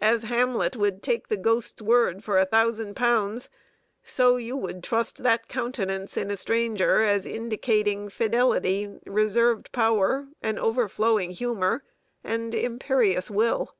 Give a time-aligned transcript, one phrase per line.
[0.00, 3.50] As Hamlet would take the ghost's word for a thousand pounds,
[4.02, 10.58] so you would trust that countenance in a stranger as indicating fidelity, reserved power, an
[10.58, 11.84] overflowing humor,
[12.24, 13.76] and imperious will.